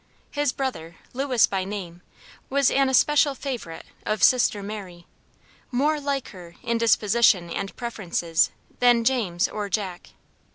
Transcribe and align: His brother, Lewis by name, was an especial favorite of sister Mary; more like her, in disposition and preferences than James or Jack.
His 0.31 0.51
brother, 0.51 0.95
Lewis 1.13 1.45
by 1.45 1.63
name, 1.63 2.01
was 2.49 2.71
an 2.71 2.89
especial 2.89 3.35
favorite 3.35 3.85
of 4.03 4.23
sister 4.23 4.63
Mary; 4.63 5.05
more 5.69 5.99
like 5.99 6.29
her, 6.29 6.55
in 6.63 6.79
disposition 6.79 7.51
and 7.51 7.75
preferences 7.75 8.49
than 8.79 9.03
James 9.03 9.47
or 9.47 9.69
Jack. 9.69 10.13